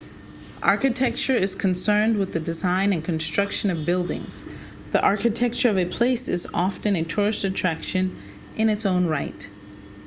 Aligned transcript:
architecture 0.63 1.35
is 1.35 1.53
concerned 1.53 2.17
with 2.17 2.33
the 2.33 2.39
design 2.39 2.91
and 2.91 3.03
construction 3.05 3.69
of 3.69 3.85
buildings 3.85 4.43
the 4.91 4.99
architecture 5.05 5.69
of 5.69 5.77
a 5.77 5.85
place 5.85 6.27
is 6.27 6.47
often 6.55 6.95
a 6.95 7.03
tourist 7.03 7.43
attraction 7.43 8.17
in 8.57 8.67
its 8.67 8.87
own 8.87 9.05
right 9.05 9.47